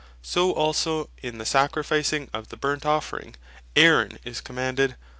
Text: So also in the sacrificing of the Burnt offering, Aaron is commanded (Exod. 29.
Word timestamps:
So 0.23 0.51
also 0.53 1.11
in 1.21 1.37
the 1.37 1.45
sacrificing 1.45 2.27
of 2.33 2.47
the 2.49 2.57
Burnt 2.57 2.87
offering, 2.87 3.35
Aaron 3.75 4.17
is 4.25 4.41
commanded 4.41 4.93
(Exod. 4.93 4.97
29. 4.97 5.07